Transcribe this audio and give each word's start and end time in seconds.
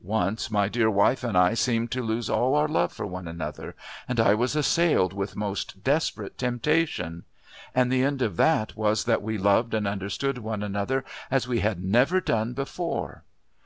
Once 0.00 0.50
my 0.50 0.66
dear 0.66 0.90
wife 0.90 1.22
and 1.22 1.36
I 1.36 1.52
seemed 1.52 1.90
to 1.90 2.00
lose 2.02 2.30
all 2.30 2.54
our 2.54 2.66
love 2.68 2.90
for 2.90 3.04
one 3.04 3.28
another, 3.28 3.76
and 4.08 4.18
I 4.18 4.32
was 4.32 4.56
assailed 4.56 5.12
with 5.12 5.36
most 5.36 5.84
desperate 5.84 6.38
temptation 6.38 7.24
and 7.74 7.92
the 7.92 8.02
end 8.02 8.22
of 8.22 8.38
that 8.38 8.76
was 8.78 9.04
that 9.04 9.20
we 9.20 9.36
loved 9.36 9.74
and 9.74 9.86
understood 9.86 10.38
one 10.38 10.62
another 10.62 11.04
as 11.30 11.46
we 11.46 11.60
had 11.60 11.84
never 11.84 12.18
done 12.22 12.54
before. 12.54 13.24